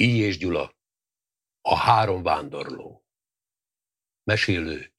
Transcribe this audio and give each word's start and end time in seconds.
I. 0.00 0.22
és 0.22 0.38
Gyula, 0.38 0.76
a 1.60 1.76
három 1.76 2.22
vándorló. 2.22 3.06
Mesélő, 4.24 4.94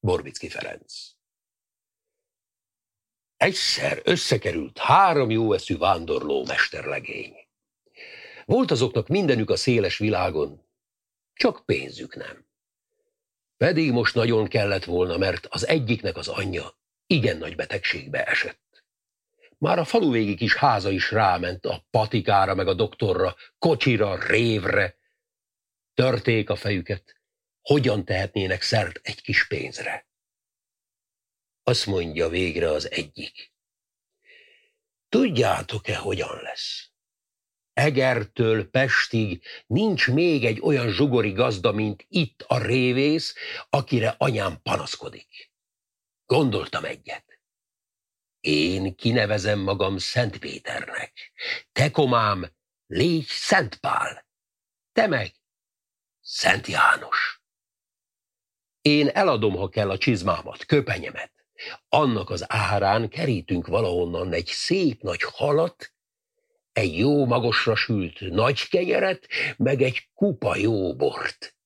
Borbicki 0.00 0.48
Ferenc. 0.48 1.10
Egyszer 3.36 4.00
összekerült 4.04 4.78
három 4.78 5.30
jó 5.30 5.52
eszű 5.52 5.76
vándorló 5.76 6.44
mesterlegény. 6.44 7.34
Volt 8.44 8.70
azoknak 8.70 9.08
mindenük 9.08 9.50
a 9.50 9.56
széles 9.56 9.98
világon, 9.98 10.68
csak 11.32 11.64
pénzük 11.64 12.14
nem. 12.14 12.46
Pedig 13.56 13.92
most 13.92 14.14
nagyon 14.14 14.48
kellett 14.48 14.84
volna, 14.84 15.16
mert 15.16 15.46
az 15.46 15.66
egyiknek 15.66 16.16
az 16.16 16.28
anyja 16.28 16.78
igen 17.06 17.36
nagy 17.36 17.56
betegségbe 17.56 18.24
esett. 18.24 18.65
Már 19.58 19.78
a 19.78 19.84
falu 19.84 20.10
végi 20.10 20.34
kis 20.34 20.54
háza 20.54 20.90
is 20.90 21.10
ráment 21.10 21.66
a 21.66 21.86
patikára, 21.90 22.54
meg 22.54 22.68
a 22.68 22.74
doktorra, 22.74 23.36
kocsira, 23.58 24.26
révre. 24.26 24.98
Törték 25.94 26.50
a 26.50 26.56
fejüket, 26.56 27.20
hogyan 27.60 28.04
tehetnének 28.04 28.62
szert 28.62 29.00
egy 29.02 29.22
kis 29.22 29.46
pénzre. 29.46 30.06
Azt 31.62 31.86
mondja 31.86 32.28
végre 32.28 32.70
az 32.70 32.90
egyik. 32.90 33.52
Tudjátok-e, 35.08 35.96
hogyan 35.96 36.42
lesz? 36.42 36.90
Egertől 37.72 38.70
Pestig 38.70 39.42
nincs 39.66 40.08
még 40.08 40.44
egy 40.44 40.60
olyan 40.60 40.88
zsugori 40.88 41.32
gazda, 41.32 41.72
mint 41.72 42.06
itt 42.08 42.42
a 42.42 42.58
révész, 42.58 43.34
akire 43.70 44.14
anyám 44.18 44.62
panaszkodik. 44.62 45.52
Gondoltam 46.26 46.84
egyet. 46.84 47.25
Én 48.46 48.94
kinevezem 48.94 49.58
magam 49.58 49.98
Szent 49.98 50.38
Péternek. 50.38 51.32
Te, 51.72 51.90
komám, 51.90 52.52
légy 52.86 53.24
Szent 53.26 53.76
Pál. 53.76 54.26
Te 54.92 55.06
meg 55.06 55.34
Szent 56.20 56.66
János. 56.66 57.42
Én 58.80 59.08
eladom, 59.08 59.56
ha 59.56 59.68
kell 59.68 59.90
a 59.90 59.98
csizmámat, 59.98 60.64
köpenyemet. 60.64 61.32
Annak 61.88 62.30
az 62.30 62.44
árán 62.52 63.08
kerítünk 63.08 63.66
valahonnan 63.66 64.32
egy 64.32 64.46
szép 64.46 65.02
nagy 65.02 65.22
halat, 65.22 65.94
egy 66.72 66.98
jó 66.98 67.26
magasra 67.26 67.74
sült 67.74 68.20
nagy 68.20 68.68
kenyeret, 68.68 69.26
meg 69.56 69.82
egy 69.82 70.10
kupa 70.14 70.56
jó 70.56 70.96
bort. 70.96 71.56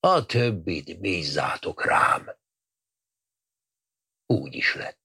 A 0.00 0.26
többit 0.26 1.00
bízzátok 1.00 1.84
rám. 1.84 2.36
Úgy 4.26 4.54
is 4.54 4.74
lett. 4.74 5.02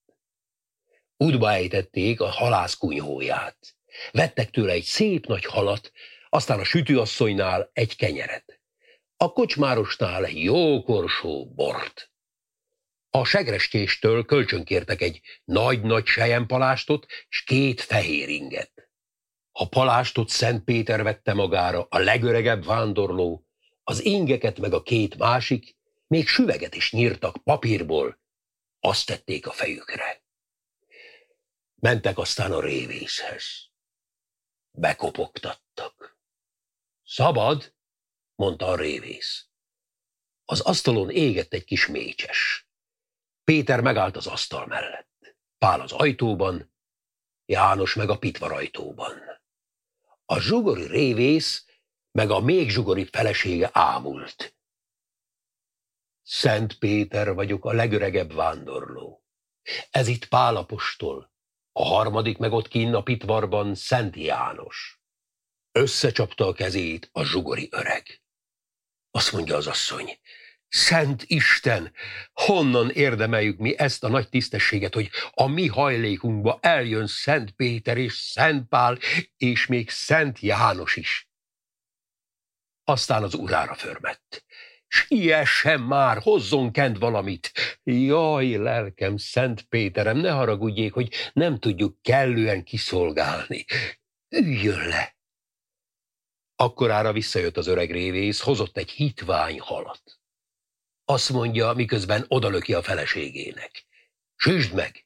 Útba 1.22 1.52
ejtették 1.52 2.22
a 2.22 2.30
halász 2.30 2.76
kunyhóját. 2.78 3.58
Vettek 4.12 4.50
tőle 4.50 4.72
egy 4.72 4.84
szép 4.84 5.26
nagy 5.26 5.46
halat, 5.46 5.92
aztán 6.30 6.60
a 6.60 6.64
sütőasszonynál 6.64 7.70
egy 7.74 7.96
kenyeret. 7.96 8.62
A 9.18 9.32
kocsmárosnál 9.32 10.26
egy 10.26 10.44
jó 10.44 10.84
korsó 10.84 11.54
bort. 11.54 12.12
A 13.10 13.24
segrestéstől 13.24 14.26
kölcsönkértek 14.26 15.02
egy 15.02 15.22
nagy-nagy 15.44 16.06
sejempalástot 16.06 17.06
és 17.30 17.44
két 17.44 17.82
fehér 17.82 18.30
inget. 18.30 18.90
A 19.52 19.70
palástot 19.70 20.30
Szent 20.30 20.64
Péter 20.64 21.04
vette 21.04 21.34
magára, 21.34 21.88
a 21.90 21.98
legöregebb 21.98 22.66
vándorló, 22.66 23.46
az 23.84 24.06
ingeket 24.06 24.60
meg 24.60 24.74
a 24.74 24.82
két 24.82 25.18
másik, 25.18 25.76
még 26.08 26.28
süveget 26.28 26.76
is 26.76 26.92
nyírtak 26.92 27.44
papírból, 27.44 28.20
azt 28.80 29.06
tették 29.06 29.48
a 29.48 29.52
fejükre. 29.52 30.28
Mentek 31.80 32.18
aztán 32.18 32.52
a 32.52 32.62
révészhez. 32.62 33.70
Bekopogtattak. 34.72 36.18
Szabad, 37.04 37.76
mondta 38.36 38.68
a 38.68 38.76
révész. 38.76 39.48
Az 40.46 40.60
asztalon 40.60 41.10
égett 41.10 41.54
egy 41.54 41.64
kis 41.64 41.88
mécses. 41.88 42.68
Péter 43.44 43.82
megállt 43.82 44.16
az 44.16 44.28
asztal 44.28 44.66
mellett. 44.66 45.38
Pál 45.58 45.82
az 45.82 45.92
ajtóban, 45.92 46.74
János 47.46 47.94
meg 47.94 48.10
a 48.10 48.18
pitvar 48.18 48.52
ajtóban. 48.52 49.42
A 50.26 50.40
zsugori 50.40 50.88
révész 50.88 51.66
meg 52.12 52.30
a 52.30 52.40
még 52.40 52.70
zsugori 52.70 53.06
felesége 53.06 53.70
ámult. 53.74 54.56
Szent 56.22 56.78
Péter 56.78 57.34
vagyok, 57.34 57.66
a 57.66 57.74
legöregebb 57.74 58.34
vándorló. 58.34 59.24
Ez 59.90 60.08
itt 60.08 60.28
Pálapostól, 60.28 61.32
a 61.72 61.86
harmadik 61.86 62.38
meg 62.38 62.52
ott 62.52 62.68
kinn 62.68 62.94
a 62.94 63.02
pitvarban 63.04 63.76
Szent 63.76 64.16
János. 64.16 65.00
Összecsapta 65.72 66.48
a 66.48 66.54
kezét 66.54 67.10
a 67.12 67.24
zsugori 67.24 67.68
öreg. 67.72 68.22
Azt 69.12 69.32
mondja 69.32 69.56
az 69.56 69.68
asszony, 69.68 70.20
Szent 70.70 71.24
Isten, 71.28 71.94
honnan 72.34 72.90
érdemeljük 72.90 73.58
mi 73.58 73.78
ezt 73.78 74.04
a 74.04 74.08
nagy 74.08 74.30
tisztességet, 74.30 74.94
hogy 74.94 75.10
a 75.32 75.48
mi 75.48 75.68
hajlékunkba 75.68 76.60
eljön 76.62 77.08
Szent 77.08 77.52
Péter 77.52 77.98
és 77.98 78.14
Szent 78.14 78.68
Pál, 78.68 78.98
és 79.38 79.66
még 79.66 79.90
Szent 79.90 80.40
János 80.40 80.96
is. 80.96 81.30
Aztán 82.84 83.24
az 83.24 83.34
urára 83.34 83.76
förmett 83.76 84.46
s 84.90 85.06
iessen 85.08 85.82
már, 85.82 86.18
hozzon 86.18 86.72
kent 86.72 86.98
valamit. 86.98 87.52
Jaj, 87.84 88.56
lelkem, 88.56 89.18
Szent 89.18 89.62
Péterem, 89.62 90.18
ne 90.18 90.32
haragudjék, 90.32 90.94
hogy 90.94 91.14
nem 91.34 91.60
tudjuk 91.60 92.02
kellően 92.02 92.64
kiszolgálni. 92.64 93.66
Üljön 94.30 94.88
le! 94.88 95.18
Akkorára 96.56 97.14
visszajött 97.14 97.58
az 97.58 97.68
öreg 97.68 97.92
révész, 97.92 98.40
hozott 98.40 98.78
egy 98.78 98.90
hitvány 98.90 99.60
halat. 99.60 100.20
Azt 101.06 101.30
mondja, 101.30 101.74
miközben 101.74 102.26
odalöki 102.28 102.74
a 102.74 102.82
feleségének. 102.82 103.86
Süsd 104.36 104.74
meg! 104.74 105.06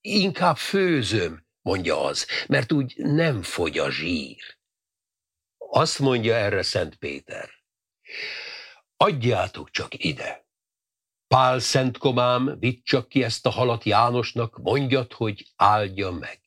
Inkább 0.00 0.56
főzöm, 0.56 1.46
mondja 1.62 2.04
az, 2.04 2.26
mert 2.46 2.72
úgy 2.72 2.94
nem 2.96 3.42
fogy 3.42 3.78
a 3.78 3.90
zsír. 3.90 4.58
Azt 5.56 5.98
mondja 5.98 6.34
erre 6.34 6.62
Szent 6.62 6.96
Péter. 6.96 7.50
Adjátok 9.02 9.70
csak 9.70 10.04
ide. 10.04 10.46
Pál 11.28 11.58
Szentkomám, 11.58 12.58
vidd 12.58 12.80
csak 12.82 13.08
ki 13.08 13.22
ezt 13.22 13.46
a 13.46 13.50
halat 13.50 13.84
Jánosnak, 13.84 14.58
mondjad, 14.58 15.12
hogy 15.12 15.52
áldja 15.56 16.10
meg. 16.10 16.40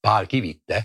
Pál 0.00 0.26
kivitte, 0.26 0.84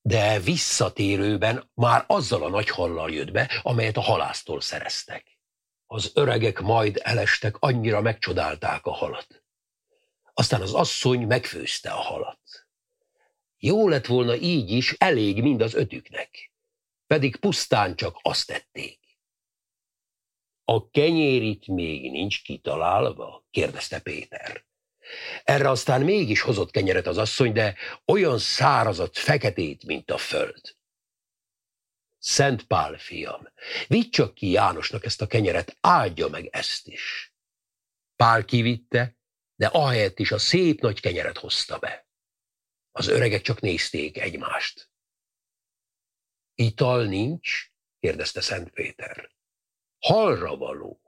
de 0.00 0.40
visszatérőben 0.40 1.70
már 1.74 2.04
azzal 2.06 2.42
a 2.42 2.48
nagy 2.48 2.68
hallal 2.68 3.10
jött 3.10 3.30
be, 3.30 3.60
amelyet 3.62 3.96
a 3.96 4.00
halásztól 4.00 4.60
szereztek. 4.60 5.38
Az 5.86 6.10
öregek 6.14 6.60
majd 6.60 7.00
elestek, 7.02 7.56
annyira 7.58 8.00
megcsodálták 8.00 8.86
a 8.86 8.92
halat. 8.92 9.44
Aztán 10.32 10.60
az 10.60 10.72
asszony 10.72 11.26
megfőzte 11.26 11.90
a 11.90 12.00
halat. 12.00 12.68
Jó 13.56 13.88
lett 13.88 14.06
volna 14.06 14.36
így 14.36 14.70
is, 14.70 14.92
elég 14.92 15.42
mind 15.42 15.60
az 15.60 15.74
ötüknek. 15.74 16.52
Pedig 17.06 17.36
pusztán 17.36 17.96
csak 17.96 18.18
azt 18.22 18.46
tették. 18.46 19.05
A 20.68 20.90
kenyér 20.90 21.42
itt 21.42 21.66
még 21.66 22.10
nincs 22.10 22.42
kitalálva? 22.42 23.46
kérdezte 23.50 24.00
Péter. 24.00 24.64
Erre 25.44 25.70
aztán 25.70 26.02
mégis 26.02 26.40
hozott 26.40 26.70
kenyeret 26.70 27.06
az 27.06 27.18
asszony, 27.18 27.52
de 27.52 27.74
olyan 28.04 28.38
szárazat 28.38 29.18
feketét, 29.18 29.84
mint 29.84 30.10
a 30.10 30.18
föld. 30.18 30.76
Szent 32.18 32.66
Pál, 32.66 32.98
fiam, 32.98 33.48
vidd 33.88 34.10
csak 34.10 34.34
ki 34.34 34.50
Jánosnak 34.50 35.04
ezt 35.04 35.22
a 35.22 35.26
kenyeret, 35.26 35.76
áldja 35.80 36.28
meg 36.28 36.46
ezt 36.46 36.88
is. 36.88 37.34
Pál 38.16 38.44
kivitte, 38.44 39.16
de 39.54 39.66
ahelyett 39.66 40.18
is 40.18 40.32
a 40.32 40.38
szép 40.38 40.80
nagy 40.80 41.00
kenyeret 41.00 41.38
hozta 41.38 41.78
be. 41.78 42.08
Az 42.90 43.06
öregek 43.06 43.42
csak 43.42 43.60
nézték 43.60 44.18
egymást. 44.18 44.90
Ital 46.54 47.04
nincs? 47.04 47.70
kérdezte 47.98 48.40
Szent 48.40 48.70
Péter 48.70 49.35
halra 50.06 50.56
való. 50.56 51.00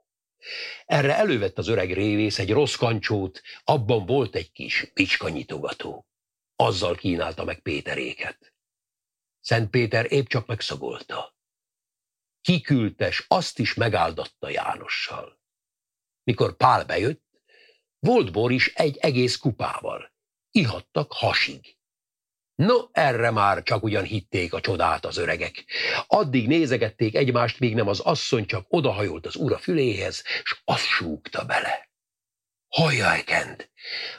Erre 0.87 1.17
elővett 1.17 1.59
az 1.59 1.69
öreg 1.69 1.93
révész 1.93 2.39
egy 2.39 2.51
rossz 2.51 2.75
kancsót, 2.75 3.43
abban 3.65 4.07
volt 4.07 4.35
egy 4.35 4.53
kis 4.53 4.91
bicskanyitogató. 4.95 6.07
Azzal 6.57 6.95
kínálta 6.95 7.45
meg 7.45 7.61
Péteréket. 7.61 8.55
Szent 9.41 9.71
Péter 9.71 10.13
épp 10.13 10.27
csak 10.27 10.47
megszagolta. 10.47 11.37
Kiküldtes, 12.41 13.25
azt 13.29 13.59
is 13.59 13.75
megáldatta 13.75 14.49
Jánossal. 14.49 15.41
Mikor 16.23 16.57
Pál 16.57 16.85
bejött, 16.85 17.25
volt 17.99 18.33
bor 18.33 18.53
is 18.53 18.75
egy 18.75 18.97
egész 18.97 19.37
kupával. 19.37 20.13
Ihattak 20.51 21.13
hasig. 21.13 21.78
No, 22.63 22.89
erre 22.93 23.31
már 23.31 23.63
csak 23.63 23.83
ugyan 23.83 24.05
hitték 24.05 24.53
a 24.53 24.61
csodát 24.61 25.05
az 25.05 25.17
öregek. 25.17 25.65
Addig 26.07 26.47
nézegették 26.47 27.15
egymást, 27.15 27.59
míg 27.59 27.75
nem 27.75 27.89
az 27.89 28.01
asszony 28.01 28.47
csak 28.47 28.67
odahajolt 28.69 29.27
az 29.27 29.37
ura 29.37 29.59
füléhez, 29.59 30.23
s 30.43 30.63
azt 30.65 30.85
súgta 30.87 31.45
bele. 31.45 31.91
Hajjaj, 32.69 33.25
Kent, 33.25 33.71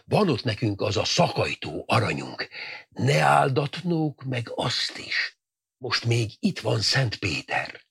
van 0.05 0.29
ott 0.29 0.43
nekünk 0.43 0.81
az 0.81 0.97
a 0.97 1.03
szakajtó 1.03 1.83
aranyunk, 1.87 2.47
ne 2.89 3.19
áldatnók 3.19 4.23
meg 4.23 4.51
azt 4.55 4.97
is. 4.97 5.39
most 5.77 6.05
még 6.05 6.31
itt 6.39 6.59
van 6.59 6.81
Szent 6.81 7.15
Péter. 7.15 7.81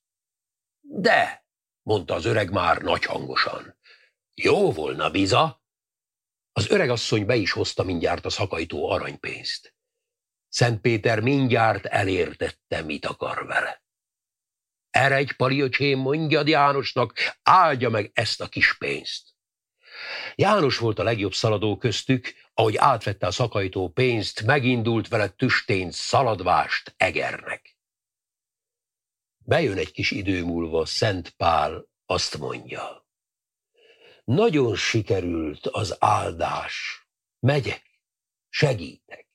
De, 0.80 1.46
mondta 1.82 2.14
az 2.14 2.24
öreg 2.24 2.50
már 2.50 2.82
nagy 2.82 3.04
hangosan. 3.04 3.78
Jó 4.34 4.72
volna, 4.72 5.10
biza. 5.10 5.62
Az 6.52 6.70
öregasszony 6.70 7.26
be 7.26 7.36
is 7.36 7.52
hozta 7.52 7.82
mindjárt 7.82 8.24
a 8.24 8.30
szakajtó 8.30 8.90
aranypénzt. 8.90 9.76
Szent 10.58 10.80
Péter 10.80 11.20
mindjárt 11.20 11.86
elértette, 11.86 12.82
mit 12.82 13.06
akar 13.06 13.46
vele. 13.46 13.82
Eredj, 14.90 15.32
paliöcsém, 15.36 15.98
mondjad 15.98 16.48
Jánosnak, 16.48 17.12
áldja 17.42 17.88
meg 17.88 18.10
ezt 18.14 18.40
a 18.40 18.48
kis 18.48 18.78
pénzt. 18.78 19.34
János 20.34 20.78
volt 20.78 20.98
a 20.98 21.02
legjobb 21.02 21.32
szaladó 21.32 21.76
köztük, 21.76 22.34
ahogy 22.54 22.76
átvette 22.76 23.26
a 23.26 23.30
szakajtó 23.30 23.88
pénzt, 23.88 24.42
megindult 24.42 25.08
vele 25.08 25.28
tüstént 25.28 25.92
szaladvást 25.92 26.94
Egernek. 26.96 27.76
Bejön 29.44 29.78
egy 29.78 29.92
kis 29.92 30.10
idő 30.10 30.44
múlva 30.44 30.86
Szent 30.86 31.30
Pál, 31.30 31.88
azt 32.06 32.38
mondja. 32.38 33.06
Nagyon 34.24 34.76
sikerült 34.76 35.66
az 35.66 35.96
áldás. 35.98 37.06
Megyek, 37.38 38.00
segítek. 38.48 39.27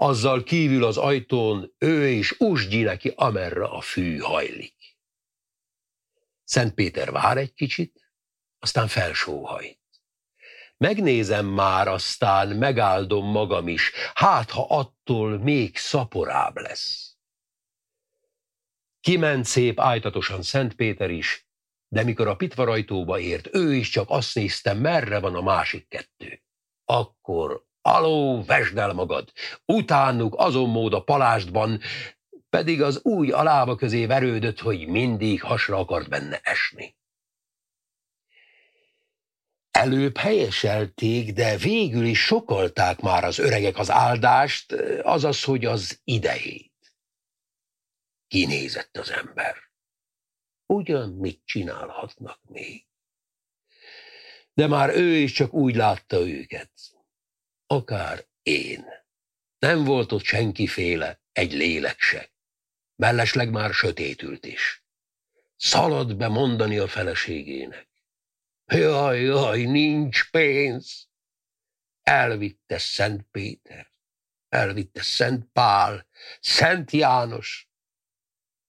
Azzal 0.00 0.42
kívül 0.42 0.84
az 0.84 0.96
ajtón 0.96 1.74
ő 1.78 2.08
is 2.08 2.40
úsgyi 2.40 2.82
neki, 2.82 3.12
amerre 3.16 3.64
a 3.64 3.80
fű 3.80 4.18
hajlik. 4.18 4.98
Szent 6.44 6.74
Péter 6.74 7.10
vár 7.10 7.36
egy 7.36 7.54
kicsit, 7.54 8.12
aztán 8.58 8.88
felsóhajt. 8.88 9.80
Megnézem 10.76 11.46
már, 11.46 11.88
aztán 11.88 12.48
megáldom 12.48 13.30
magam 13.30 13.68
is, 13.68 13.92
hát 14.14 14.50
ha 14.50 14.66
attól 14.68 15.38
még 15.38 15.76
szaporább 15.76 16.56
lesz. 16.56 17.16
Kiment 19.00 19.44
szép 19.44 19.80
ájtatosan 19.80 20.42
Szent 20.42 20.74
Péter 20.74 21.10
is, 21.10 21.48
de 21.88 22.02
mikor 22.02 22.26
a 22.26 22.36
pitvarajtóba 22.36 23.18
ért, 23.18 23.54
ő 23.54 23.74
is 23.74 23.88
csak 23.88 24.10
azt 24.10 24.34
nézte, 24.34 24.72
merre 24.72 25.18
van 25.18 25.34
a 25.34 25.42
másik 25.42 25.88
kettő. 25.88 26.42
Akkor, 26.84 27.67
aló, 27.82 28.44
vesd 28.44 28.78
el 28.78 28.92
magad, 28.92 29.32
utánuk 29.64 30.34
azon 30.36 30.68
mód 30.68 30.94
a 30.94 31.02
palástban, 31.02 31.80
pedig 32.50 32.82
az 32.82 33.04
új 33.04 33.30
alába 33.30 33.74
közé 33.74 34.06
verődött, 34.06 34.60
hogy 34.60 34.86
mindig 34.86 35.42
hasra 35.42 35.78
akart 35.78 36.08
benne 36.08 36.40
esni. 36.42 36.96
Előbb 39.70 40.16
helyeselték, 40.16 41.32
de 41.32 41.56
végül 41.56 42.04
is 42.04 42.24
sokalták 42.24 43.00
már 43.00 43.24
az 43.24 43.38
öregek 43.38 43.78
az 43.78 43.90
áldást, 43.90 44.72
azaz, 45.02 45.44
hogy 45.44 45.64
az 45.64 46.00
idejét. 46.04 46.94
Kinézett 48.26 48.96
az 48.96 49.10
ember. 49.10 49.56
Ugyan 50.66 51.08
mit 51.10 51.40
csinálhatnak 51.44 52.40
még? 52.48 52.86
De 54.54 54.66
már 54.66 54.96
ő 54.96 55.16
is 55.16 55.32
csak 55.32 55.52
úgy 55.52 55.76
látta 55.76 56.28
őket. 56.28 56.70
Akár 57.70 58.26
én. 58.42 58.84
Nem 59.58 59.84
volt 59.84 60.12
ott 60.12 60.22
senkiféle, 60.22 61.20
egy 61.32 61.52
lélek 61.52 62.00
se. 62.00 62.32
Mellesleg 62.96 63.50
már 63.50 63.74
sötétült 63.74 64.44
is. 64.44 64.84
Szalad 65.56 66.16
be 66.16 66.28
mondani 66.28 66.78
a 66.78 66.88
feleségének. 66.88 67.88
Jaj, 68.64 69.20
jaj, 69.20 69.62
nincs 69.62 70.30
pénz. 70.30 71.08
Elvitte 72.02 72.78
Szent 72.78 73.26
Péter, 73.30 73.92
elvitte 74.48 75.02
Szent 75.02 75.46
Pál, 75.52 76.06
Szent 76.40 76.90
János, 76.90 77.70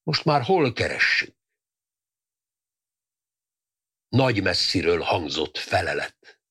most 0.03 0.25
már 0.25 0.41
hol 0.41 0.73
keressük? 0.73 1.35
Nagy 4.07 4.43
messziről 4.43 5.01
hangzott 5.01 5.57
felelet. 5.57 6.41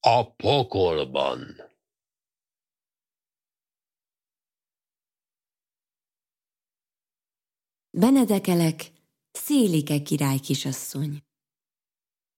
A 0.00 0.34
pokolban. 0.34 1.72
Benedekelek, 7.96 8.92
Szélike 9.32 10.02
király 10.02 10.38
kisasszony. 10.38 11.22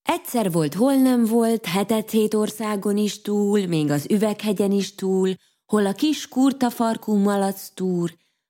Egyszer 0.02 0.52
volt, 0.52 0.74
hol 0.74 0.94
nem 0.94 1.24
volt, 1.24 1.66
hetet 1.66 2.10
hét 2.10 2.34
országon 2.34 2.96
is 2.96 3.22
túl, 3.22 3.66
még 3.66 3.90
az 3.90 4.06
üveghegyen 4.10 4.72
is 4.72 4.94
túl, 4.94 5.34
hol 5.66 5.86
a 5.86 5.92
kis 5.92 6.28
kurta 6.28 6.70
farkú 6.70 7.14
malac 7.14 7.72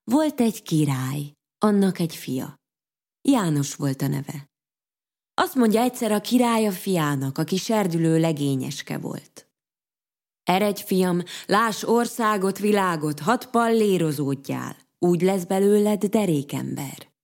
volt 0.05 0.41
egy 0.41 0.63
király, 0.63 1.33
annak 1.59 1.99
egy 1.99 2.15
fia. 2.15 2.57
János 3.23 3.75
volt 3.75 4.03
a 4.03 4.07
neve. 4.07 4.51
Azt 5.35 5.55
mondja 5.55 5.81
egyszer 5.81 6.13
a 6.13 6.21
király 6.21 6.67
a 6.67 6.73
fiának, 6.73 7.39
aki 7.39 7.57
serdülő 7.57 8.21
legényeske 8.21 8.99
volt. 8.99 9.49
Eredj, 10.43 10.83
fiam, 10.83 11.23
láss 11.47 11.83
országot, 11.83 12.59
világot, 12.59 13.21
hat 13.21 13.51
pallérozódjál, 13.51 14.86
úgy 14.99 15.23
lesz 15.23 15.45
belőled 15.45 16.05
derékember. 16.05 17.15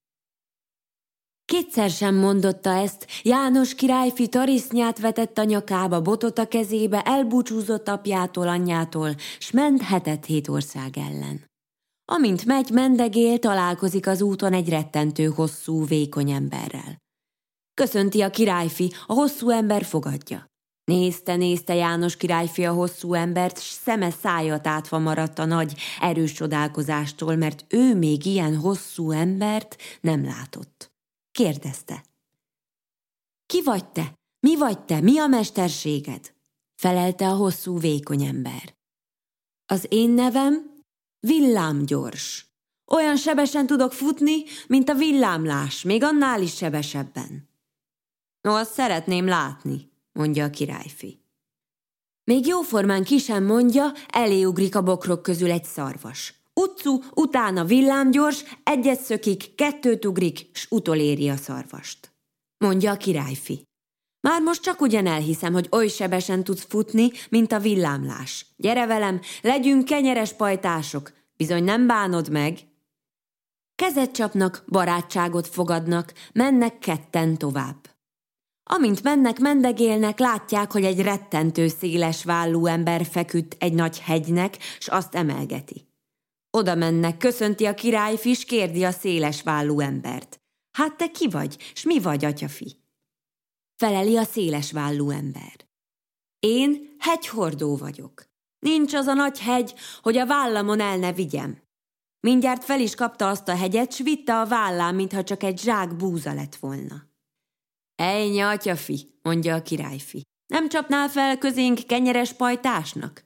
Kétszer 1.45 1.89
sem 1.89 2.15
mondotta 2.15 2.69
ezt, 2.69 3.07
János 3.23 3.75
királyfi 3.75 4.27
tarisznyát 4.27 4.99
vetett 4.99 5.37
a 5.37 5.43
nyakába, 5.43 6.01
botot 6.01 6.37
a 6.37 6.47
kezébe, 6.47 7.01
elbúcsúzott 7.01 7.87
apjától, 7.87 8.47
anyjától, 8.47 9.15
s 9.39 9.51
ment 9.51 9.81
hetet 9.81 10.25
hét 10.25 10.47
ország 10.47 10.97
ellen. 10.97 11.51
Amint 12.11 12.45
megy, 12.45 12.69
mendegél, 12.69 13.39
találkozik 13.39 14.07
az 14.07 14.21
úton 14.21 14.53
egy 14.53 14.69
rettentő 14.69 15.25
hosszú, 15.25 15.85
vékony 15.85 16.31
emberrel. 16.31 16.97
Köszönti 17.73 18.21
a 18.21 18.29
királyfi, 18.29 18.91
a 19.07 19.13
hosszú 19.13 19.49
ember 19.49 19.83
fogadja. 19.83 20.52
Nézte, 20.83 21.35
nézte 21.35 21.73
János 21.73 22.17
királyfi 22.17 22.65
a 22.65 22.73
hosszú 22.73 23.13
embert, 23.13 23.61
s 23.61 23.71
szeme 23.71 24.09
szája 24.11 24.61
tátva 24.61 24.99
maradt 24.99 25.39
a 25.39 25.45
nagy, 25.45 25.75
erős 25.99 26.31
csodálkozástól, 26.31 27.35
mert 27.35 27.65
ő 27.69 27.95
még 27.95 28.25
ilyen 28.25 28.57
hosszú 28.57 29.11
embert 29.11 29.75
nem 30.01 30.23
látott. 30.23 30.91
Kérdezte. 31.31 32.03
Ki 33.45 33.63
vagy 33.63 33.87
te? 33.87 34.13
Mi 34.39 34.57
vagy 34.57 34.79
te? 34.79 35.01
Mi 35.01 35.19
a 35.19 35.27
mesterséged? 35.27 36.33
Felelte 36.75 37.27
a 37.27 37.35
hosszú, 37.35 37.79
vékony 37.79 38.23
ember. 38.23 38.75
Az 39.65 39.85
én 39.89 40.09
nevem 40.09 40.73
Villámgyors. 41.19 42.47
Olyan 42.91 43.17
sebesen 43.17 43.67
tudok 43.67 43.93
futni, 43.93 44.43
mint 44.67 44.89
a 44.89 44.93
villámlás, 44.93 45.81
még 45.81 46.03
annál 46.03 46.41
is 46.41 46.55
sebesebben. 46.55 47.49
No, 48.41 48.55
azt 48.55 48.73
szeretném 48.73 49.27
látni, 49.27 49.92
mondja 50.13 50.45
a 50.45 50.49
királyfi. 50.49 51.21
Még 52.23 52.45
jóformán 52.45 53.03
ki 53.03 53.17
sem 53.17 53.43
mondja, 53.43 53.91
eléugrik 54.07 54.75
a 54.75 54.83
bokrok 54.83 55.21
közül 55.21 55.51
egy 55.51 55.63
szarvas. 55.63 56.33
Utcu, 56.53 56.99
utána 57.13 57.63
villámgyors, 57.63 58.43
egyet 58.63 58.99
szökik, 58.99 59.55
kettőt 59.55 60.05
ugrik, 60.05 60.49
s 60.53 60.67
utoléri 60.69 61.29
a 61.29 61.35
szarvast. 61.35 62.13
Mondja 62.57 62.91
a 62.91 62.97
királyfi. 62.97 63.67
Már 64.19 64.41
most 64.41 64.61
csak 64.61 64.81
ugyan 64.81 65.05
elhiszem, 65.05 65.53
hogy 65.53 65.67
oly 65.71 65.87
sebesen 65.87 66.43
tudsz 66.43 66.65
futni, 66.69 67.11
mint 67.29 67.51
a 67.51 67.59
villámlás. 67.59 68.45
Gyere 68.57 68.85
velem, 68.85 69.21
legyünk 69.41 69.85
kenyeres 69.85 70.33
pajtások, 70.33 71.13
bizony 71.37 71.63
nem 71.63 71.87
bánod 71.87 72.29
meg. 72.29 72.59
Kezet 73.75 74.11
csapnak, 74.11 74.63
barátságot 74.67 75.47
fogadnak, 75.47 76.13
mennek 76.33 76.79
ketten 76.79 77.37
tovább. 77.37 77.92
Amint 78.63 79.03
mennek, 79.03 79.39
mendegélnek, 79.39 80.19
látják, 80.19 80.71
hogy 80.71 80.83
egy 80.83 81.01
rettentő 81.01 81.67
széles 81.67 82.23
vállú 82.23 82.65
ember 82.65 83.05
feküdt 83.05 83.55
egy 83.59 83.73
nagy 83.73 83.99
hegynek, 83.99 84.57
s 84.79 84.87
azt 84.87 85.15
emelgeti. 85.15 85.87
Oda 86.49 86.75
mennek, 86.75 87.17
köszönti 87.17 87.65
a 87.65 87.73
királyfi, 87.73 88.33
s 88.33 88.45
kérdi 88.45 88.83
a 88.83 88.91
széles 88.91 89.41
vállú 89.41 89.79
embert. 89.79 90.41
Hát 90.71 90.95
te 90.95 91.07
ki 91.07 91.27
vagy, 91.27 91.57
s 91.73 91.83
mi 91.83 91.99
vagy, 91.99 92.25
atyafi? 92.25 92.81
feleli 93.83 94.17
a 94.17 94.23
széles 94.23 94.71
vállú 94.71 95.09
ember. 95.09 95.67
Én 96.39 96.95
hegyhordó 96.99 97.75
vagyok. 97.75 98.23
Nincs 98.59 98.93
az 98.93 99.07
a 99.07 99.13
nagy 99.13 99.39
hegy, 99.39 99.73
hogy 100.01 100.17
a 100.17 100.25
vállamon 100.25 100.79
el 100.79 100.97
ne 100.97 101.13
vigyem. 101.13 101.61
Mindjárt 102.19 102.63
fel 102.63 102.79
is 102.79 102.95
kapta 102.95 103.29
azt 103.29 103.47
a 103.47 103.55
hegyet, 103.55 103.93
s 103.93 103.99
vitte 103.99 104.39
a 104.39 104.45
vállám, 104.45 104.95
mintha 104.95 105.23
csak 105.23 105.43
egy 105.43 105.59
zsák 105.59 105.95
búza 105.95 106.33
lett 106.33 106.55
volna. 106.55 107.12
Ejnyi, 107.95 108.39
atyafi, 108.39 109.17
mondja 109.21 109.55
a 109.55 109.61
királyfi. 109.61 110.21
Nem 110.47 110.69
csapnál 110.69 111.09
fel 111.09 111.37
közénk 111.37 111.79
kenyeres 111.87 112.33
pajtásnak? 112.33 113.25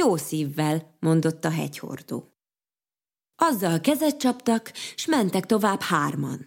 Jó 0.00 0.16
szívvel, 0.16 0.96
mondott 1.00 1.44
a 1.44 1.50
hegyhordó. 1.50 2.32
Azzal 3.42 3.80
kezet 3.80 4.16
csaptak, 4.16 4.72
s 4.96 5.06
mentek 5.06 5.46
tovább 5.46 5.80
hárman. 5.80 6.46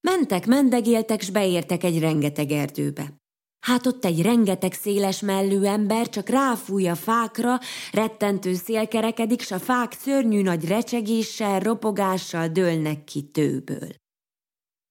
Mentek, 0.00 0.46
mendegéltek, 0.46 1.20
s 1.20 1.30
beértek 1.30 1.84
egy 1.84 1.98
rengeteg 1.98 2.50
erdőbe. 2.50 3.20
Hát 3.66 3.86
ott 3.86 4.04
egy 4.04 4.22
rengeteg 4.22 4.72
széles 4.72 5.20
mellű 5.20 5.62
ember 5.62 6.08
csak 6.08 6.28
ráfúj 6.28 6.88
a 6.88 6.94
fákra, 6.94 7.58
rettentő 7.92 8.54
szél 8.54 8.88
kerekedik, 8.88 9.40
s 9.40 9.50
a 9.50 9.58
fák 9.58 9.92
szörnyű 9.92 10.42
nagy 10.42 10.68
recsegéssel, 10.68 11.60
ropogással 11.60 12.48
dőlnek 12.48 13.04
ki 13.04 13.22
tőből. 13.22 13.88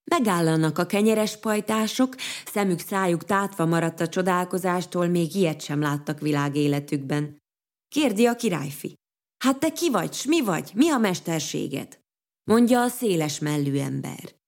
Megállanak 0.03 0.77
a 0.77 0.85
kenyeres 0.85 1.37
pajtások, 1.37 2.15
szemük 2.45 2.79
szájuk 2.79 3.23
tátva 3.23 3.65
maradt 3.65 3.99
a 3.99 4.07
csodálkozástól, 4.07 5.07
még 5.07 5.35
ilyet 5.35 5.61
sem 5.61 5.81
láttak 5.81 6.19
világéletükben. 6.19 7.37
Kérdi 7.87 8.25
a 8.25 8.35
királyfi. 8.35 8.93
Hát 9.43 9.59
te 9.59 9.71
ki 9.71 9.89
vagy, 9.89 10.13
s 10.13 10.25
mi 10.25 10.41
vagy, 10.41 10.71
mi 10.73 10.89
a 10.89 10.97
mesterséged? 10.97 11.99
Mondja 12.43 12.81
a 12.81 12.87
széles 12.87 13.39
mellű 13.39 13.77
ember. 13.77 14.39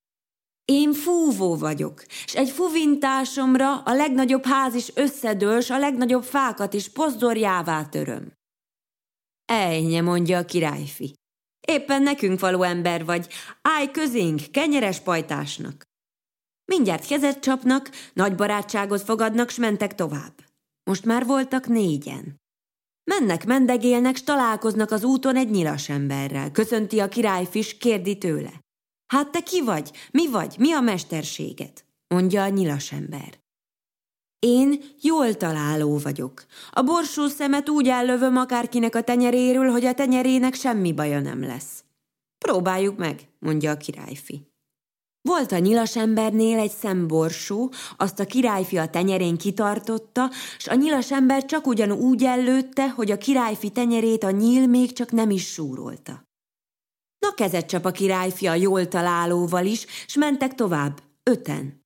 Én 0.66 0.94
fúvó 0.94 1.56
vagyok, 1.56 2.04
és 2.26 2.36
egy 2.36 2.50
fuvintásomra 2.50 3.82
a 3.82 3.94
legnagyobb 3.94 4.46
ház 4.46 4.74
is 4.74 4.92
összedől, 4.96 5.62
s 5.62 5.70
a 5.70 5.78
legnagyobb 5.78 6.24
fákat 6.24 6.74
is 6.74 6.90
pozdorjává 6.90 7.86
töröm. 7.86 8.34
Ejnye, 9.46 10.02
mondja 10.02 10.38
a 10.38 10.46
királyfi. 10.46 11.14
Éppen 11.68 12.02
nekünk 12.02 12.40
való 12.40 12.64
ember 12.64 13.06
vagy, 13.06 13.28
állj 13.62 13.92
közénk, 13.92 14.42
kenyeres 14.52 15.00
pajtásnak. 15.00 15.84
Mindjárt 16.66 17.08
kezet 17.08 17.40
csapnak, 17.40 17.90
nagy 18.14 18.36
barátságot 18.36 19.02
fogadnak, 19.02 19.50
s 19.50 19.58
mentek 19.58 19.96
tovább. 19.96 20.34
Most 20.84 21.06
már 21.06 21.26
voltak 21.26 21.68
négyen. 21.68 22.42
Mennek, 23.04 23.46
mendegélnek, 23.46 24.16
s 24.16 24.24
találkoznak 24.24 24.92
az 24.92 25.04
úton 25.04 25.36
egy 25.36 25.50
nyilas 25.50 25.90
emberrel. 25.90 26.52
Köszönti 26.52 27.00
a 27.00 27.08
királyfis, 27.08 27.78
kérdi 27.78 28.18
tőle. 28.18 28.62
Hát 29.14 29.32
te 29.32 29.40
ki 29.44 29.62
vagy? 29.62 29.92
Mi 30.12 30.28
vagy? 30.30 30.56
Mi 30.60 30.74
a 30.74 30.80
mesterséged? 30.80 31.84
Mondja 32.08 32.44
a 32.44 32.48
nyilas 32.48 32.92
ember. 32.92 33.43
Én 34.46 34.84
jól 35.02 35.34
találó 35.34 35.98
vagyok. 35.98 36.46
A 36.72 36.82
borsó 36.82 37.28
szemet 37.28 37.70
úgy 37.70 37.88
ellövöm 37.88 38.38
akárkinek 38.38 38.96
a 38.96 39.02
tenyeréről, 39.02 39.70
hogy 39.72 39.86
a 39.86 39.94
tenyerének 39.94 40.54
semmi 40.54 40.94
baja 40.94 41.20
nem 41.20 41.42
lesz. 41.42 41.84
Próbáljuk 42.38 42.98
meg, 42.98 43.28
mondja 43.40 43.72
a 43.72 43.78
királyfi. 43.78 44.48
Volt 45.22 45.52
a 45.52 45.58
nyilas 45.58 45.96
embernél 45.96 46.60
egy 46.60 46.72
szemborsó, 46.72 47.72
azt 47.98 48.20
a 48.20 48.26
királyfi 48.26 48.78
a 48.78 48.90
tenyerén 48.90 49.38
kitartotta, 49.38 50.30
s 50.58 50.68
a 50.68 50.76
nyilas 50.76 51.12
ember 51.12 51.46
csak 51.46 51.68
ugyan 51.68 51.92
úgy 51.92 52.24
ellőtte, 52.24 52.90
hogy 52.90 53.12
a 53.12 53.18
királyfi 53.18 53.70
tenyerét 53.70 54.24
a 54.24 54.32
nyíl 54.32 54.68
még 54.68 54.94
csak 54.94 55.12
nem 55.12 55.30
is 55.30 55.52
súrolta. 55.52 56.24
Na 57.20 57.34
kezet 57.34 57.66
csap 57.66 57.86
a 57.86 57.92
királyfi 57.92 58.48
a 58.48 58.54
jól 58.54 58.88
találóval 58.88 59.66
is, 59.66 59.86
s 60.08 60.16
mentek 60.16 60.56
tovább, 60.56 61.02
öten. 61.24 61.83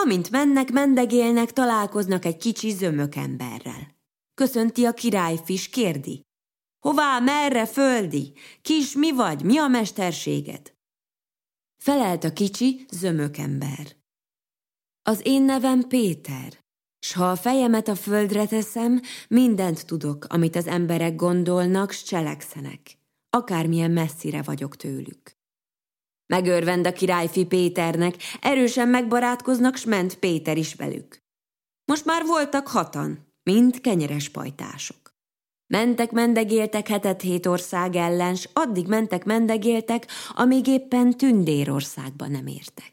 Amint 0.00 0.30
mennek, 0.30 0.70
mendegélnek, 0.70 1.52
találkoznak 1.52 2.24
egy 2.24 2.36
kicsi 2.36 2.70
zömök 2.70 3.14
emberrel. 3.14 3.96
Köszönti 4.34 4.84
a 4.84 4.92
királyfis, 4.92 5.68
kérdi. 5.68 6.22
Hová, 6.78 7.18
merre, 7.18 7.66
földi? 7.66 8.32
Kis, 8.62 8.94
mi 8.94 9.12
vagy, 9.12 9.42
mi 9.44 9.58
a 9.58 9.66
mesterséged? 9.66 10.74
Felelt 11.82 12.24
a 12.24 12.32
kicsi, 12.32 12.86
zömök 12.90 13.36
ember. 13.36 13.96
Az 15.02 15.20
én 15.22 15.42
nevem 15.42 15.88
Péter, 15.88 16.58
s 16.98 17.12
ha 17.12 17.30
a 17.30 17.36
fejemet 17.36 17.88
a 17.88 17.94
földre 17.94 18.46
teszem, 18.46 19.00
mindent 19.28 19.86
tudok, 19.86 20.24
amit 20.28 20.56
az 20.56 20.66
emberek 20.66 21.14
gondolnak, 21.14 21.90
s 21.90 22.02
cselekszenek, 22.02 22.98
akármilyen 23.30 23.90
messzire 23.90 24.42
vagyok 24.42 24.76
tőlük. 24.76 25.36
Megörvend 26.26 26.86
a 26.86 26.92
királyfi 26.92 27.44
Péternek, 27.44 28.14
erősen 28.40 28.88
megbarátkoznak, 28.88 29.76
s 29.76 29.84
ment 29.84 30.18
Péter 30.18 30.56
is 30.56 30.74
velük. 30.74 31.18
Most 31.84 32.04
már 32.04 32.26
voltak 32.26 32.68
hatan, 32.68 33.32
mind 33.42 33.80
kenyeres 33.80 34.28
pajtások. 34.28 35.12
Mentek, 35.66 36.10
mendegéltek 36.10 36.88
hetet 36.88 37.20
hét 37.20 37.46
ország 37.46 37.96
ellen, 37.96 38.34
s 38.34 38.48
addig 38.52 38.86
mentek, 38.86 39.24
mendegéltek, 39.24 40.06
amíg 40.30 40.66
éppen 40.66 41.10
Tündérországba 41.10 42.26
nem 42.26 42.46
értek. 42.46 42.92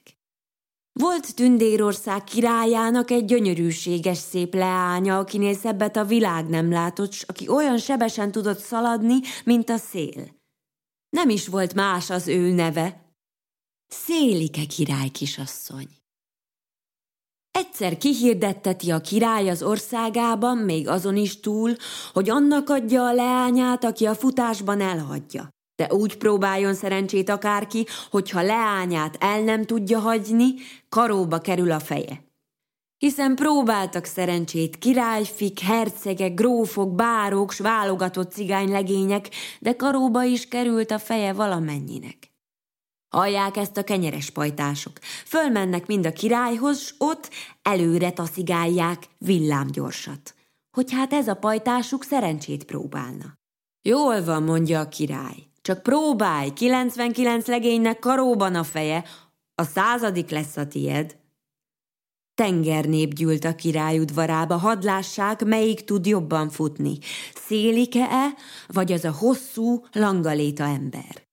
Volt 0.99 1.35
Tündérország 1.35 2.23
királyának 2.23 3.11
egy 3.11 3.25
gyönyörűséges 3.25 4.17
szép 4.17 4.53
leánya, 4.53 5.17
akinél 5.17 5.53
szebbet 5.53 5.95
a 5.95 6.05
világ 6.05 6.49
nem 6.49 6.71
látott, 6.71 7.11
s 7.11 7.21
aki 7.21 7.47
olyan 7.47 7.77
sebesen 7.77 8.31
tudott 8.31 8.59
szaladni, 8.59 9.19
mint 9.43 9.69
a 9.69 9.77
szél. 9.77 10.39
Nem 11.09 11.29
is 11.29 11.47
volt 11.47 11.73
más 11.73 12.09
az 12.09 12.27
ő 12.27 12.51
neve, 12.51 13.10
Szélike 13.95 14.65
király 14.65 15.09
kisasszony. 15.09 15.87
Egyszer 17.51 17.97
kihirdetteti 17.97 18.91
a 18.91 19.01
király 19.01 19.49
az 19.49 19.63
országában, 19.63 20.57
még 20.57 20.87
azon 20.87 21.15
is 21.15 21.39
túl, 21.39 21.75
hogy 22.13 22.29
annak 22.29 22.69
adja 22.69 23.05
a 23.05 23.13
leányát, 23.13 23.83
aki 23.83 24.05
a 24.05 24.15
futásban 24.15 24.81
elhagyja. 24.81 25.49
De 25.75 25.93
úgy 25.93 26.17
próbáljon 26.17 26.73
szerencsét 26.73 27.29
akárki, 27.29 27.85
hogyha 28.09 28.41
leányát 28.41 29.17
el 29.19 29.41
nem 29.41 29.65
tudja 29.65 29.99
hagyni, 29.99 30.53
karóba 30.89 31.37
kerül 31.37 31.71
a 31.71 31.79
feje. 31.79 32.25
Hiszen 32.97 33.35
próbáltak 33.35 34.05
szerencsét 34.05 34.77
királyfik, 34.77 35.59
hercegek, 35.59 36.33
grófok, 36.33 36.95
bárók, 36.95 37.51
s 37.51 37.59
válogatott 37.59 38.31
cigánylegények, 38.31 39.29
de 39.59 39.75
karóba 39.75 40.23
is 40.23 40.47
került 40.47 40.91
a 40.91 40.99
feje 40.99 41.33
valamennyinek. 41.33 42.30
Hallják 43.11 43.57
ezt 43.57 43.77
a 43.77 43.83
kenyeres 43.83 44.29
pajtások. 44.29 44.99
Fölmennek 45.25 45.85
mind 45.85 46.05
a 46.05 46.11
királyhoz, 46.11 46.79
s 46.79 46.93
ott 46.97 47.29
előre 47.61 48.11
taszigálják 48.11 49.03
villámgyorsat. 49.17 50.35
Hogy 50.71 50.91
hát 50.91 51.13
ez 51.13 51.27
a 51.27 51.35
pajtásuk 51.35 52.03
szerencsét 52.03 52.63
próbálna. 52.63 53.39
Jól 53.81 54.23
van, 54.23 54.43
mondja 54.43 54.79
a 54.79 54.87
király. 54.87 55.35
Csak 55.61 55.83
próbálj, 55.83 56.53
99 56.53 57.47
legénynek 57.47 57.99
karóban 57.99 58.55
a 58.55 58.63
feje, 58.63 59.03
a 59.55 59.63
századik 59.63 60.29
lesz 60.29 60.57
a 60.57 60.67
tied. 60.67 61.17
Tengernép 62.33 63.13
gyűlt 63.13 63.45
a 63.45 63.55
király 63.55 63.99
udvarába, 63.99 64.57
hadlássák, 64.57 65.45
melyik 65.45 65.83
tud 65.83 66.05
jobban 66.05 66.49
futni, 66.49 66.97
szélike-e, 67.45 68.33
vagy 68.67 68.91
az 68.91 69.05
a 69.05 69.11
hosszú, 69.11 69.85
langaléta 69.91 70.63
ember. 70.63 71.29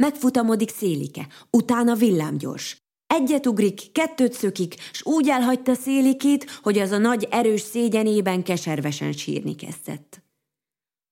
Megfutamodik 0.00 0.70
Szélike, 0.70 1.28
utána 1.50 1.94
villámgyors. 1.94 2.76
Egyet 3.06 3.46
ugrik, 3.46 3.92
kettőt 3.92 4.32
szökik, 4.32 4.74
s 4.92 5.04
úgy 5.04 5.28
elhagyta 5.28 5.74
Szélikét, 5.74 6.50
hogy 6.62 6.78
az 6.78 6.90
a 6.90 6.98
nagy 6.98 7.26
erős 7.30 7.60
szégyenében 7.60 8.42
keservesen 8.42 9.12
sírni 9.12 9.54
kezdett. 9.54 10.22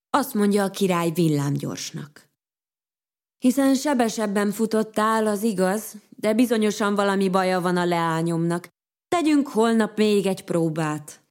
Azt 0.09 0.33
mondja 0.33 0.63
a 0.63 0.69
király 0.69 1.11
villámgyorsnak. 1.11 2.29
Hiszen 3.37 3.75
sebesebben 3.75 4.51
futottál, 4.51 5.27
az 5.27 5.43
igaz, 5.43 5.95
de 6.09 6.33
bizonyosan 6.33 6.95
valami 6.95 7.29
baja 7.29 7.61
van 7.61 7.77
a 7.77 7.85
leányomnak. 7.85 8.67
Tegyünk 9.07 9.47
holnap 9.47 9.97
még 9.97 10.25
egy 10.25 10.43
próbát. 10.43 11.23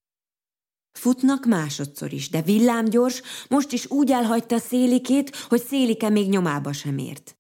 Futnak 0.99 1.47
másodszor 1.47 2.13
is, 2.13 2.31
de 2.31 2.43
villámgyors 2.43 3.23
most 3.49 3.73
is 3.73 3.91
úgy 3.91 4.11
elhagyta 4.11 4.59
Szélikét, 4.59 5.37
hogy 5.37 5.63
Szélike 5.63 6.09
még 6.09 6.29
nyomába 6.29 6.73
sem 6.73 6.99
ért. 6.99 7.38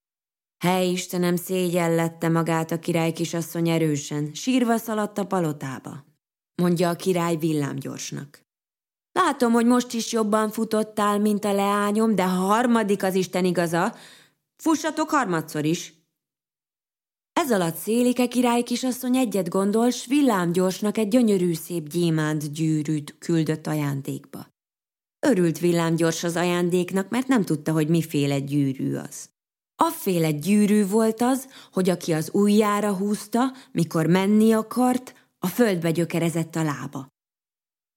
Hely 0.58 0.90
Istenem 0.90 1.36
szégyellette 1.36 2.28
magát 2.28 2.70
a 2.70 2.78
király 2.78 3.12
kisasszony 3.12 3.68
erősen, 3.68 4.34
sírva 4.34 4.76
szaladt 4.76 5.18
a 5.18 5.26
palotába, 5.26 6.04
mondja 6.54 6.88
a 6.88 6.96
király 6.96 7.36
villámgyorsnak. 7.36 8.46
Látom, 9.12 9.52
hogy 9.52 9.66
most 9.66 9.92
is 9.92 10.12
jobban 10.12 10.50
futottál, 10.50 11.18
mint 11.18 11.44
a 11.44 11.52
leányom, 11.52 12.14
de 12.14 12.24
ha 12.24 12.44
harmadik 12.44 13.02
az 13.02 13.14
Isten 13.14 13.44
igaza, 13.44 13.94
fussatok 14.56 15.10
harmadszor 15.10 15.64
is. 15.64 15.94
Ez 17.32 17.52
alatt 17.52 17.76
Szélike 17.76 18.26
király 18.26 18.62
kisasszony 18.62 19.16
egyet 19.16 19.48
gondol, 19.48 19.90
s 19.90 20.06
villámgyorsnak 20.06 20.98
egy 20.98 21.08
gyönyörű 21.08 21.54
szép 21.54 21.88
gyémánt 21.88 22.52
gyűrűt 22.52 23.16
küldött 23.18 23.66
ajándékba. 23.66 24.46
Örült 25.26 25.58
villámgyors 25.58 26.24
az 26.24 26.36
ajándéknak, 26.36 27.08
mert 27.08 27.26
nem 27.26 27.44
tudta, 27.44 27.72
hogy 27.72 27.88
miféle 27.88 28.38
gyűrű 28.38 28.94
az. 28.94 29.30
Afféle 29.80 30.30
gyűrű 30.30 30.87
volt 30.87 31.20
az, 31.20 31.49
hogy 31.73 31.88
aki 31.88 32.12
az 32.12 32.30
ujjára 32.32 32.94
húzta, 32.94 33.52
mikor 33.73 34.06
menni 34.06 34.52
akart, 34.52 35.14
a 35.38 35.47
földbe 35.47 35.90
gyökerezett 35.90 36.56
a 36.56 36.62
lába. 36.62 37.08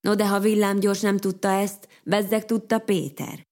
No 0.00 0.14
de 0.14 0.28
ha 0.28 0.38
villámgyors 0.38 1.00
nem 1.00 1.16
tudta 1.16 1.48
ezt, 1.48 1.88
bezzeg 2.04 2.44
tudta 2.44 2.78
Péter. 2.78 3.42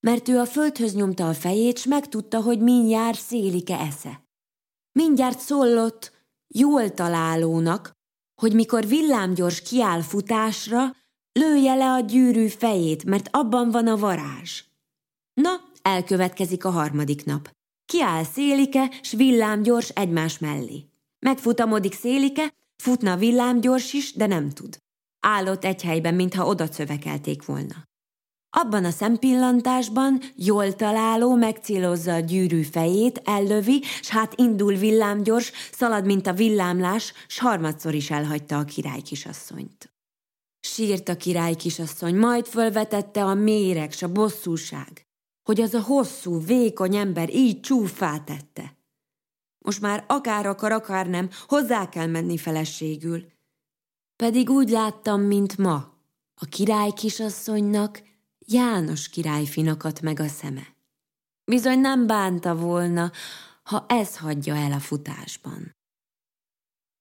Mert 0.00 0.28
ő 0.28 0.38
a 0.38 0.46
földhöz 0.46 0.94
nyomta 0.94 1.28
a 1.28 1.34
fejét, 1.34 1.78
s 1.78 1.84
megtudta, 1.84 2.40
hogy 2.40 2.60
mindjárt 2.60 3.18
szélike 3.18 3.78
esze. 3.78 4.24
Mindjárt 4.92 5.38
szólott 5.38 6.12
jól 6.54 6.90
találónak, 6.90 7.92
hogy 8.40 8.54
mikor 8.54 8.86
villámgyors 8.86 9.62
kiáll 9.62 10.02
futásra, 10.02 10.96
lője 11.32 11.74
le 11.74 11.92
a 11.92 12.00
gyűrű 12.00 12.46
fejét, 12.46 13.04
mert 13.04 13.28
abban 13.30 13.70
van 13.70 13.86
a 13.86 13.96
varázs. 13.96 14.64
Na, 15.34 15.50
elkövetkezik 15.82 16.64
a 16.64 16.70
harmadik 16.70 17.24
nap. 17.24 17.50
Kiáll 17.86 18.24
Szélike, 18.24 18.90
s 19.02 19.12
villám 19.12 19.62
gyors 19.62 19.88
egymás 19.88 20.38
mellé. 20.38 20.88
Megfutamodik 21.18 21.94
Szélike, 21.94 22.52
Futna 22.82 23.16
villámgyors 23.16 23.92
is, 23.92 24.12
de 24.14 24.26
nem 24.26 24.50
tud. 24.50 24.76
Állott 25.20 25.64
egy 25.64 25.82
helyben, 25.82 26.14
mintha 26.14 26.46
oda 26.46 26.66
szövekelték 26.66 27.44
volna. 27.44 27.74
Abban 28.56 28.84
a 28.84 28.90
szempillantásban 28.90 30.20
jól 30.36 30.74
találó 30.74 31.34
megcélozza 31.34 32.14
a 32.14 32.18
gyűrű 32.18 32.62
fejét, 32.62 33.20
ellövi, 33.24 33.82
s 34.02 34.08
hát 34.08 34.34
indul 34.36 34.74
villámgyors, 34.74 35.52
szalad, 35.72 36.04
mint 36.04 36.26
a 36.26 36.32
villámlás, 36.32 37.12
s 37.26 37.38
harmadszor 37.38 37.94
is 37.94 38.10
elhagyta 38.10 38.58
a 38.58 38.64
király 38.64 39.00
kisasszonyt. 39.00 39.92
Sírt 40.60 41.08
a 41.08 41.16
király 41.16 41.54
kisasszony, 41.54 42.16
majd 42.16 42.46
fölvetette 42.46 43.24
a 43.24 43.34
méreg 43.34 43.92
s 43.92 44.02
a 44.02 44.12
bosszúság, 44.12 45.02
hogy 45.44 45.60
az 45.60 45.74
a 45.74 45.82
hosszú, 45.82 46.40
vékony 46.40 46.96
ember 46.96 47.34
így 47.34 47.60
csúfá 47.60 48.18
tette. 48.18 48.76
Most 49.58 49.80
már 49.80 50.04
akár 50.06 50.46
akar, 50.46 50.72
akár 50.72 51.06
nem, 51.06 51.30
hozzá 51.46 51.88
kell 51.88 52.06
menni 52.06 52.36
feleségül. 52.36 53.26
Pedig 54.16 54.50
úgy 54.50 54.68
láttam, 54.68 55.20
mint 55.20 55.58
ma. 55.58 55.92
A 56.34 56.44
király 56.44 56.90
kisasszonynak 56.90 58.02
János 58.46 59.08
királyfinakat 59.08 60.00
meg 60.00 60.20
a 60.20 60.28
szeme. 60.28 60.76
Bizony 61.44 61.78
nem 61.78 62.06
bánta 62.06 62.56
volna, 62.56 63.12
ha 63.62 63.84
ez 63.88 64.16
hagyja 64.16 64.54
el 64.54 64.72
a 64.72 64.78
futásban. 64.78 65.76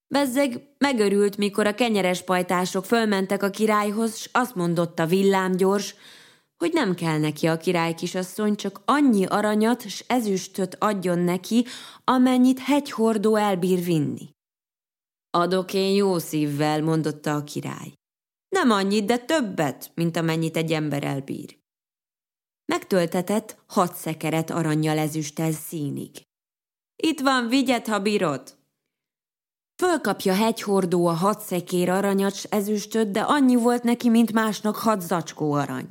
Bezzeg 0.08 0.62
megörült, 0.78 1.38
mikor 1.38 1.68
a 1.68 1.76
kenyeres 1.76 2.24
pajtások 2.24 2.86
fölmentek 2.86 3.44
a 3.44 3.50
királyhoz, 3.50 4.18
s 4.18 4.30
azt 4.32 4.56
mondotta 4.56 5.06
villámgyors, 5.06 5.96
hogy 6.64 6.74
nem 6.74 6.96
kell 6.96 7.20
neki 7.20 7.48
a 7.48 7.58
király 7.58 7.94
kisasszony, 7.94 8.56
csak 8.56 8.82
annyi 8.86 9.26
aranyat 9.26 9.90
s 9.90 10.04
ezüstöt 10.08 10.76
adjon 10.80 11.20
neki, 11.20 11.66
amennyit 12.04 12.60
hegyhordó 12.60 13.36
elbír 13.36 13.84
vinni. 13.84 14.30
Adok 15.30 15.74
én 15.74 15.96
jó 15.96 16.18
szívvel, 16.18 16.82
mondotta 16.82 17.36
a 17.36 17.44
király. 17.44 17.94
Nem 18.50 18.72
annyit, 18.72 19.06
de 19.06 19.18
többet, 19.18 19.92
mint 19.96 20.18
amennyit 20.18 20.58
egy 20.58 20.72
ember 20.72 21.04
elbír. 21.04 21.58
Megtöltetett 22.66 23.58
hat 23.68 23.96
szekeret 23.96 24.50
aranyjal 24.50 24.98
ezüsttel 24.98 25.52
színig. 25.52 26.22
Itt 26.96 27.20
van, 27.20 27.48
vigyed, 27.48 27.88
ha 27.88 28.00
bírod! 28.00 28.58
Fölkapja 29.82 30.34
hegyhordó 30.34 31.08
a 31.08 31.14
hat 31.14 31.42
szekér 31.42 31.90
aranyat 31.90 32.42
ezüstöt, 32.50 33.12
de 33.12 33.22
annyi 33.22 33.56
volt 33.56 33.84
neki, 33.84 34.10
mint 34.10 34.32
másnak 34.32 34.76
hat 34.76 35.02
zacskó 35.02 35.52
arany. 35.54 35.88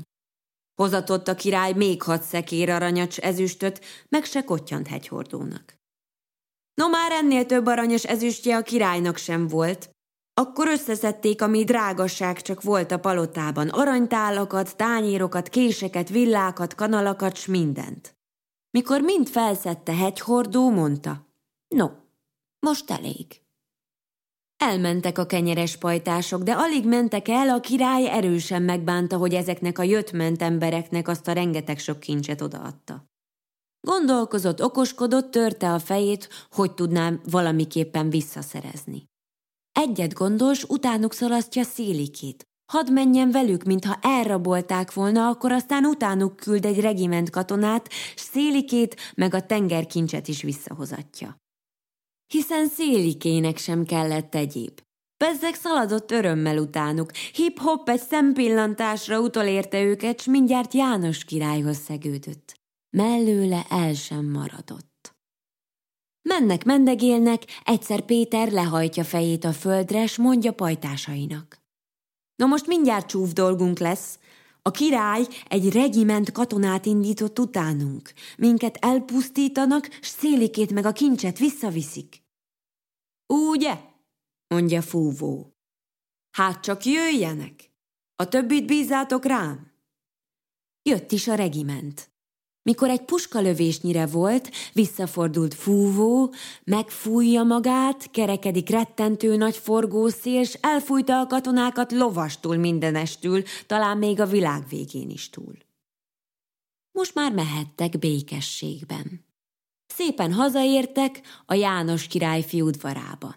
Hozatott 0.82 1.28
a 1.28 1.34
király 1.34 1.72
még 1.72 2.02
hat 2.02 2.22
szekér 2.22 2.70
aranyat 2.70 3.16
ezüstöt, 3.16 3.80
meg 4.08 4.24
se 4.24 4.44
kottyant 4.44 4.86
hegyhordónak. 4.86 5.76
No 6.74 6.88
már 6.88 7.12
ennél 7.12 7.46
több 7.46 7.66
aranyos 7.66 8.04
ezüstje 8.04 8.56
a 8.56 8.62
királynak 8.62 9.16
sem 9.16 9.48
volt, 9.48 9.90
akkor 10.34 10.68
összeszedték, 10.68 11.42
ami 11.42 11.64
drágasság 11.64 12.40
csak 12.40 12.62
volt 12.62 12.90
a 12.90 12.98
palotában, 12.98 13.68
aranytálakat, 13.68 14.76
tányérokat, 14.76 15.48
késeket, 15.48 16.08
villákat, 16.08 16.74
kanalakat, 16.74 17.36
s 17.36 17.46
mindent. 17.46 18.16
Mikor 18.70 19.00
mind 19.00 19.28
felszedte 19.28 19.94
hegyhordó, 19.94 20.70
mondta, 20.70 21.26
no, 21.68 21.88
most 22.58 22.90
elég. 22.90 23.41
Elmentek 24.64 25.18
a 25.18 25.26
kenyeres 25.26 25.76
pajtások, 25.76 26.42
de 26.42 26.52
alig 26.52 26.86
mentek 26.86 27.28
el, 27.28 27.48
a 27.48 27.60
király 27.60 28.08
erősen 28.08 28.62
megbánta, 28.62 29.16
hogy 29.16 29.34
ezeknek 29.34 29.78
a 29.78 29.82
jött-ment 29.82 30.42
embereknek 30.42 31.08
azt 31.08 31.28
a 31.28 31.32
rengeteg 31.32 31.78
sok 31.78 32.00
kincset 32.00 32.40
odaadta. 32.40 33.04
Gondolkozott, 33.80 34.62
okoskodott, 34.62 35.30
törte 35.30 35.72
a 35.72 35.78
fejét, 35.78 36.28
hogy 36.50 36.74
tudná 36.74 37.12
valamiképpen 37.30 38.10
visszaszerezni. 38.10 39.04
Egyet 39.72 40.12
gondols, 40.12 40.64
utánuk 40.64 41.12
szalasztja 41.12 41.62
szélikét. 41.62 42.46
Hadd 42.72 42.92
menjen 42.92 43.30
velük, 43.30 43.62
mintha 43.64 43.98
elrabolták 44.00 44.92
volna, 44.92 45.28
akkor 45.28 45.52
aztán 45.52 45.84
utánuk 45.84 46.36
küld 46.36 46.64
egy 46.64 46.80
regiment 46.80 47.30
katonát, 47.30 47.88
s 48.16 48.20
szélikét 48.20 48.96
meg 49.14 49.34
a 49.34 49.46
tengerkincset 49.46 50.28
is 50.28 50.42
visszahozatja. 50.42 51.41
Hiszen 52.32 52.68
szélikének 52.68 53.56
sem 53.56 53.84
kellett 53.84 54.34
egyéb. 54.34 54.80
Bezzeg 55.16 55.54
szaladott 55.54 56.10
örömmel 56.10 56.58
utánuk, 56.58 57.10
hip-hop 57.16 57.88
egy 57.88 58.00
szempillantásra 58.00 59.20
utolérte 59.20 59.82
őket, 59.82 60.20
s 60.20 60.24
mindjárt 60.24 60.74
János 60.74 61.24
királyhoz 61.24 61.76
szegődött. 61.76 62.54
Mellőle 62.96 63.66
el 63.68 63.94
sem 63.94 64.24
maradott. 64.24 65.14
Mennek, 66.28 66.64
mendegélnek, 66.64 67.42
egyszer 67.64 68.00
Péter 68.00 68.52
lehajtja 68.52 69.04
fejét 69.04 69.44
a 69.44 69.52
földre, 69.52 70.06
s 70.06 70.16
mondja 70.16 70.52
pajtásainak. 70.52 71.58
No 72.36 72.46
most 72.46 72.66
mindjárt 72.66 73.06
csúf 73.08 73.32
dolgunk 73.32 73.78
lesz. 73.78 74.18
A 74.62 74.70
király 74.70 75.26
egy 75.48 75.72
regiment 75.72 76.32
katonát 76.32 76.86
indított 76.86 77.38
utánunk. 77.38 78.12
Minket 78.36 78.76
elpusztítanak, 78.80 79.88
s 80.00 80.08
szélikét 80.08 80.72
meg 80.72 80.86
a 80.86 80.92
kincset 80.92 81.38
visszaviszik. 81.38 82.21
Ugye? 83.32 83.80
mondja 84.46 84.82
fúvó. 84.82 85.56
Hát 86.30 86.62
csak 86.62 86.84
jöjjenek. 86.84 87.70
A 88.16 88.28
többit 88.28 88.66
bízátok 88.66 89.24
rám. 89.24 89.72
Jött 90.82 91.12
is 91.12 91.28
a 91.28 91.34
regiment. 91.34 92.10
Mikor 92.62 92.90
egy 92.90 93.04
puskalövésnyire 93.04 94.06
volt, 94.06 94.50
visszafordult 94.72 95.54
fúvó, 95.54 96.34
megfújja 96.64 97.42
magát, 97.42 98.10
kerekedik 98.10 98.68
rettentő 98.68 99.36
nagy 99.36 99.56
forgószél, 99.56 100.44
s 100.44 100.58
elfújta 100.60 101.20
a 101.20 101.26
katonákat 101.26 101.92
lovastul 101.92 102.56
mindenestül, 102.56 103.42
talán 103.66 103.98
még 103.98 104.20
a 104.20 104.26
világ 104.26 104.68
végén 104.68 105.10
is 105.10 105.30
túl. 105.30 105.56
Most 106.90 107.14
már 107.14 107.32
mehettek 107.32 107.98
békességben. 107.98 109.31
Szépen 109.96 110.32
hazaértek 110.32 111.20
a 111.46 111.54
János 111.54 112.06
királyfi 112.06 112.60
udvarába. 112.60 113.36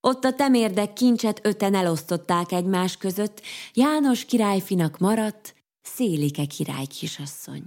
Ott 0.00 0.24
a 0.24 0.34
temérdek 0.34 0.92
kincset 0.92 1.46
öten 1.46 1.74
elosztották 1.74 2.52
egymás 2.52 2.96
között, 2.96 3.42
János 3.72 4.24
királyfinak 4.24 4.98
maradt 4.98 5.54
Szélike 5.80 6.44
király 6.44 6.86
kisasszony. 6.86 7.62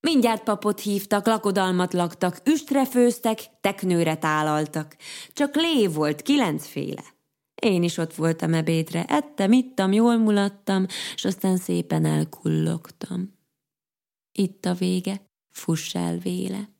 Mindjárt 0.00 0.42
papot 0.42 0.80
hívtak, 0.80 1.26
lakodalmat 1.26 1.92
laktak, 1.92 2.40
üstre 2.44 2.86
főztek, 2.86 3.40
teknőre 3.60 4.16
tálaltak. 4.16 4.96
Csak 5.32 5.54
lé 5.54 5.86
volt, 5.86 6.22
kilencféle. 6.22 7.04
Én 7.62 7.82
is 7.82 7.96
ott 7.96 8.14
voltam 8.14 8.54
ebédre, 8.54 9.04
ettem, 9.04 9.52
ittam, 9.52 9.92
jól 9.92 10.16
mulattam, 10.16 10.86
s 11.14 11.24
aztán 11.24 11.56
szépen 11.56 12.04
elkullogtam. 12.04 13.38
Itt 14.32 14.64
a 14.64 14.74
vége, 14.74 15.26
fuss 15.50 15.94
el 15.94 16.18
véle. 16.18 16.73